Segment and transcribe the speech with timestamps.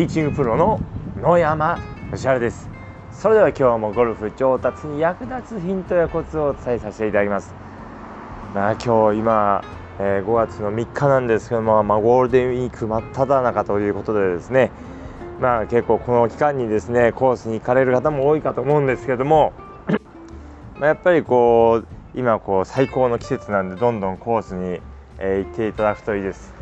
[0.00, 0.80] ティーチングプロの
[1.20, 1.78] 野山
[2.10, 2.70] 義晴です。
[3.12, 7.52] それでは今日もゴルフ上達に役立つヒントやコツをお伝えさせていただきます。
[8.54, 9.62] まあ今日今、
[9.98, 14.70] えー、5月の3日なんですけども、まあ、ゴールデンウィーク真っ只中ということでですね。
[15.38, 19.52] まあ結構この期間にですねコースに行かれる方も多いかと思うんですけども
[20.80, 21.86] まあやっぱりこう
[22.18, 24.80] 今こう最高の季節なんでどんどんコースに、
[25.18, 26.58] えー、行っていただくといいです。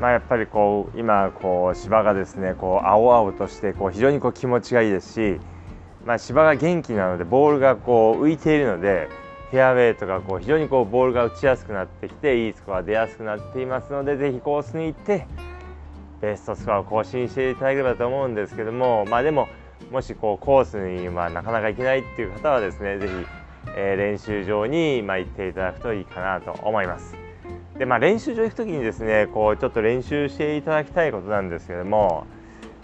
[0.00, 5.40] まあ、やっぱりこう今こう芝がですねこう青々としてこう非常にこう気持ちがいいですし、
[6.04, 9.08] まあ、芝が元気なのでボールがこう浮いているので
[9.50, 15.26] フェアウェイとかこう非常にこうボールが打ちやすくなってきていいスコア出やすくなっていますのでぜひコースに行って
[16.20, 19.48] ベストスコアを更新していただければと思うんですけどもまあでも
[19.90, 23.12] もしこうコースにまなかなか行けないっていう方はですねぜひ、
[23.76, 27.25] え、練習場にま行っていただくといいかなと思います。
[27.78, 32.26] でまあ、練習場行く時にですねこうちょっと練習していただきたいことなんですけども、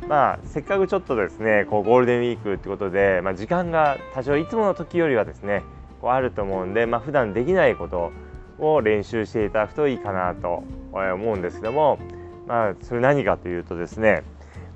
[0.07, 5.63] まあ、せっかくちょっとですねこうゴールデンウィークってことで、まあ、時間が多少いつもの時よりはですね
[6.03, 8.13] こうあると思うんで、まあ普段できないこと
[8.59, 11.99] を練習していただくといいかなと思うんですけども、
[12.47, 14.25] まあ、それ何かというとですね、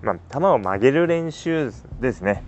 [0.02, 2.42] まあ、球を曲げる練習ですね。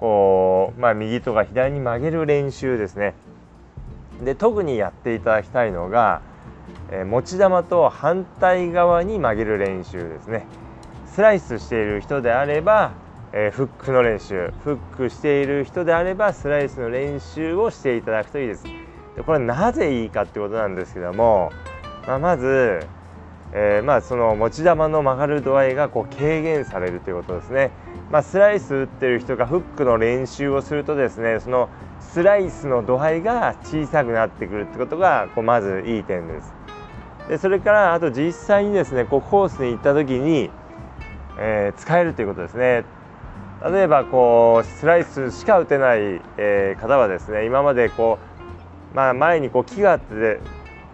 [0.00, 3.14] こう、まあ、右とか左に曲げる練習ですね。
[4.24, 6.22] で特にやっていただきたいのが
[6.90, 10.46] え持ち球と反対側に曲げる練習ですね。
[11.06, 12.92] スライスしている人であれば、
[13.32, 14.52] えフックの練習。
[14.64, 18.64] フックしている人であればスライスの練習をしていただくといいです。
[19.18, 21.50] でこれなぜいいかってことなんですけども、
[22.06, 22.80] まあ、まず、
[23.52, 27.70] えー、まあその持ち球の曲がる度合いがこう軽減されるということですね、
[28.12, 31.68] まあ、スライス打ってる人がフックの練習をするとですねその
[32.00, 36.57] スライスの度合いが小さくなってくるってことがこうまずいい点です。
[37.28, 40.50] でそれからあと実際にですねこうコースに行った時に、
[41.38, 42.84] えー、使えるということですね
[43.70, 48.18] 例えばこうスライスしか打てない、えー、方はですね今までこ
[48.92, 50.40] う、まあ、前にこう木があって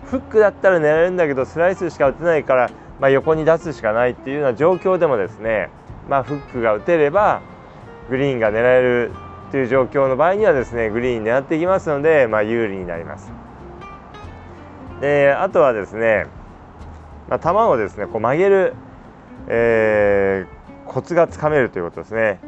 [0.06, 5.70] フックだったら狙えるんだけどスライスしか打てないから、まあ、横に出すしかないっていうような状況でもですね、
[6.08, 7.42] まあ、フックが打てれば
[8.10, 9.12] グリーンが狙える
[9.50, 13.30] という状況の場合にはですねグリーン狙っていきますので、ま、有利になります。
[15.04, 16.24] であとはですね、
[17.28, 18.74] まあ、球をですねこう曲げる、
[19.48, 22.40] えー、コツがつかめるということですね。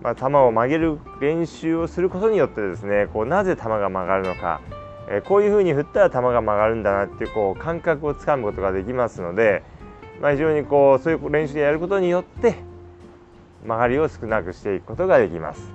[0.00, 4.62] まあ、球を曲げる練習をすることによってですねこうなぜ球が曲がるのか、
[5.10, 9.62] えー、こういうふうに振ったら球が曲がるんだなっていうこう感覚をつかむことができますので、
[10.22, 12.54] まあ、非常にこうそういう練習でやることによって
[13.62, 15.70] 曲がりを少なくしていくことができます。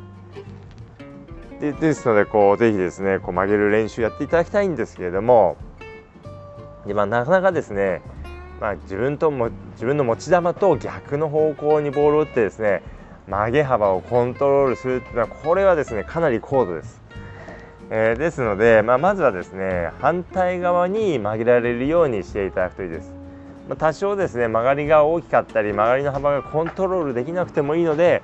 [1.60, 5.58] でですのでこうぜひですねこう曲げる練習やっていただきたいんですけれども
[6.86, 8.02] で、まあ、なかなかですね、
[8.60, 12.84] まあ、自分とも自分の持ち球と逆の方向にボールを打ってですね
[13.28, 17.02] 曲げ幅をコントロールするっていうのはこれはですねかなり高度です。
[17.92, 23.14] えー、ですので、まあ、まずはですね反対側に曲げられるようにしていただくといいです。
[23.68, 28.22] まあ、多少ですね曲がりが大きかったり曲がりの幅がコントロールできなくてもいいので、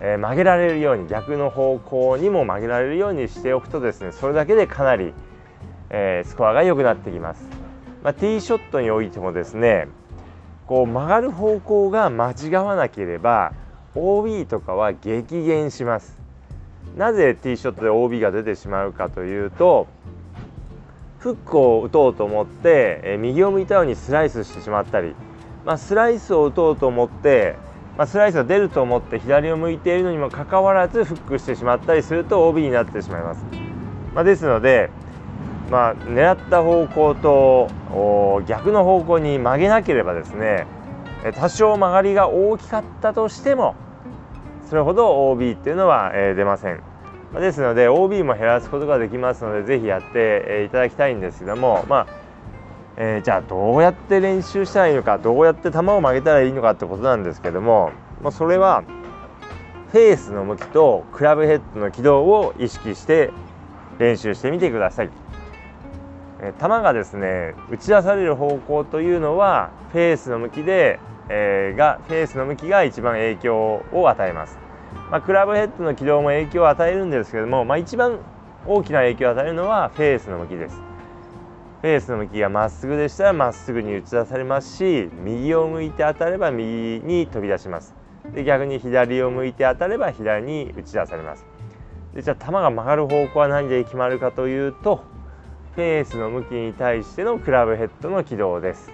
[0.00, 5.12] えー、曲げられるように逆の方向にも曲げられるようにしておくとですねそれだけでかなり、
[5.90, 7.57] えー、スコアが良くなってきます。
[8.02, 9.88] まあ、ティーショットにおいてもですね
[10.66, 13.52] こう曲がる方向が間違わなければ
[13.94, 16.18] OB とかは激減します。
[16.96, 19.86] なぜティーショットで OB が出てしまうかというと
[21.18, 25.14] フックを打とうと思って、え右を向いたようにスライスしてしまったり、
[25.64, 27.56] まあ、スライスを打とうと思って、
[27.96, 33.44] まあ、スライスが出ると思って左を向いているのにもかかわらずフックしてしまったりすると OB になってしまいます、
[34.14, 34.90] まあ、ですので
[35.70, 37.68] まあ、狙った方向と
[38.46, 40.66] 逆の方向に曲げなければですね
[41.34, 43.74] 多少曲がりが大きかったとしても
[44.68, 46.82] それほど OB っていうのは、え出ません。
[47.34, 52.06] ですので OB も減らすことができますのでぜひやっていただきたいんですけども、まあ
[52.96, 57.92] えー、じゃあどうやって練習したらいいのかどうやって球を曲げたらいいのかってことなんですけども、
[58.22, 58.82] まあ、それは
[59.92, 63.30] フェースの向きとクラブヘッドの軌道を意識して
[63.98, 65.10] 練習してみてください。
[66.60, 74.58] 球がですね打ち出される方向というのはフェースの向きで、えー、がフェースの向きが一番影響を与えます、
[75.10, 78.20] まあ、クラブヘッドの軌道も影響を与えるんですけども、まあ、一番
[78.66, 80.76] 大きな影響を与えるのはフェースの向きです。
[81.80, 87.94] フェースの向きがまっすぐでしたらまっすぐに打ち出されますし右を向いて当たれば右に飛び出します。
[88.34, 91.46] で逆に左を向いて当たれば左に打ち出されます。
[92.14, 98.90] でじゃあ球が曲がる方向は何で決まるかというとェースの向きに対してのクラブヘッドの軌道です。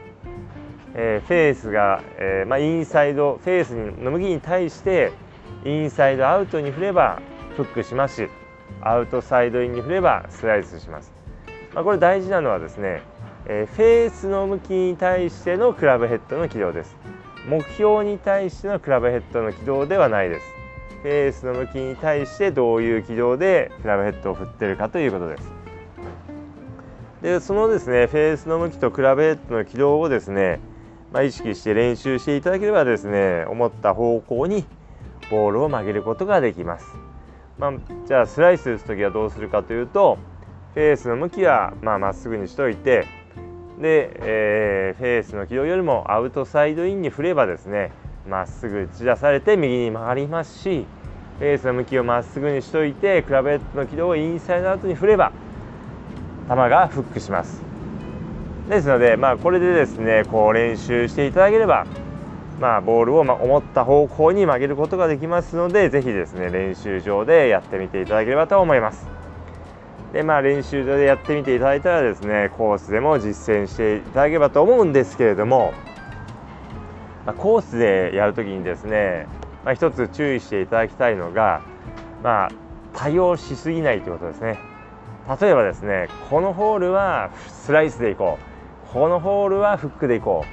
[0.94, 5.12] えー、フェースが、えーまあ、インサイドフェースの向きに対して
[5.64, 7.20] インサイドアウトに振れば
[7.56, 8.31] フックしますし
[8.81, 11.12] アウトサイドインに振ればスライスします、
[11.75, 13.02] まあ、これ大事なのはですね、
[13.46, 16.96] えー、フェースの向きに対してのクラブヘッドの軌道です。
[17.46, 20.46] 目標に対してのクラブヘッドの軌道ではないです。
[21.02, 25.53] フェースの向きに対してどういう軌道でクラブヘッドを振ってるかということです。
[27.24, 30.60] でそのですねフェースの向きとクラブヘッドの軌道をですね、
[31.10, 34.66] まあ、意識して練習していただければですね思った方向に
[35.30, 36.84] ボールを曲げることができます、
[37.56, 37.72] まあ、
[38.06, 40.18] じゃあスライス打つ時はどうするかというと
[40.74, 43.06] フェースの向きはまっすぐにしといて
[43.80, 47.90] で、えー、フェースの軌道よりもアウトサイドインに振ればですね
[48.28, 50.84] まっすぐ打ち出されて右に曲がりますし
[51.38, 55.32] フェースの向きをまっすぐにしといてクラブヘッドの軌道をインサイドアウトに振れば
[56.49, 57.62] 球がフックします。
[58.69, 61.87] ですので、まあ、これでですねこう練習していただければ、
[62.61, 69.06] まあ、ボールを思った方向に曲げることができますのでぜひですね練習場でやってみていただければと思います。
[70.12, 75.75] でまあ練習場でやってみていただいたらですねコースでも実践していただければと思うんですけれども、
[77.26, 79.26] まあ、コースでやるときにですね、
[79.64, 81.62] まあ、一つ注意していただきたいのが、
[82.23, 82.50] まあ、
[82.94, 84.73] 多用しすぎないということですね。
[85.40, 88.54] 例えばですねこのホールはスライスでいこう。
[88.94, 90.48] このホールはフックでいこう、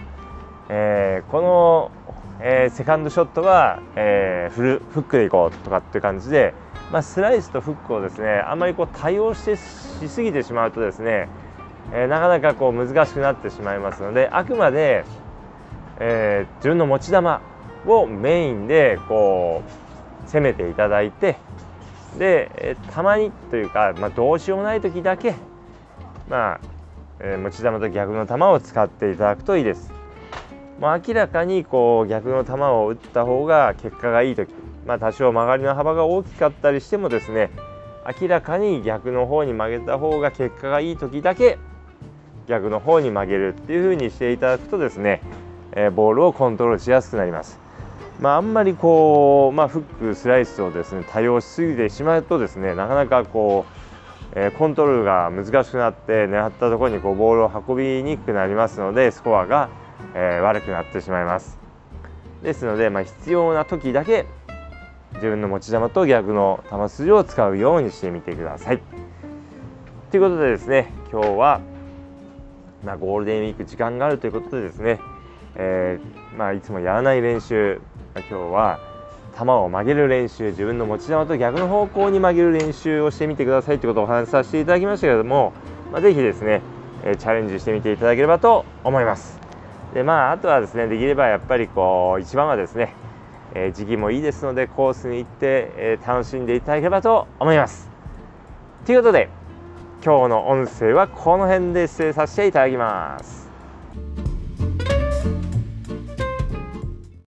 [0.70, 1.92] えー、この、
[2.40, 6.56] えー、セカンドショットは、えー、フルフックでいこうとかっていう感じで、
[6.92, 11.30] まあ、スライスとフックをですねあんまりこう多用してしすぎてしまうとですね、
[11.94, 15.06] え、なかなかこう難しくなってしまいますのであくまで、
[16.00, 17.18] え、自分の持ち球
[17.86, 19.62] をメインでこ
[20.26, 21.38] う攻めていただいて
[22.18, 25.36] で、えたまにというか、まあ、どうしようもない時だけ、
[26.30, 26.60] まあ
[27.20, 29.92] えー、持ち球と逆の球を使っていただくといいです。
[30.80, 34.52] もう明らかにこう逆の球を打った方が結果がいい時、
[34.88, 37.52] まあ、多少曲がりの幅が大きかったりしてもですね
[38.20, 41.60] 明らかに逆の方に曲げた方が結果がいい時だけ
[42.48, 45.22] 逆の方に曲げるっていう風にしていただくとですね、
[45.74, 47.60] えー、ボールをコントロールしやすくなります。
[48.22, 53.66] まあ、あんまりこう、まあ、フック、スライスをですね多用しすぎてしまうとですねなかなかこ
[54.36, 59.70] う、えー、コントロールが難しくなって狙ったところにこうボールを運びにくくなりますのでスコアが、
[60.14, 61.58] えー、悪くなってしまいます。
[62.44, 64.28] ですので、まあ、必要な時だけ
[65.16, 68.82] 自分の持ち球と逆の球筋を使うようにしてみてください。
[70.12, 71.60] ということでですね今日は、
[72.84, 75.00] まあ、ゴールデンウィーク時間があるということでですね、
[75.56, 77.82] えーまあ、いつもやらない練習
[78.16, 78.80] 今日は
[79.38, 85.54] 球を曲げる練習自分の持ち球と逆の方向に曲げる練習をしてみてくださいということをお話しさせていただきましたけれども、
[85.92, 86.62] まあ、ぜひですね、
[87.06, 89.40] えチャレンジしてみていただければと思います。
[89.94, 92.94] でまああとはですねできればやっぱりこう一番はですね、
[93.54, 97.90] え時期もいいですのでコースに行って、え楽しんでいただければと思います。
[98.86, 99.30] ということで
[100.04, 103.41] 今日の音声はこの辺で失礼させていただきます。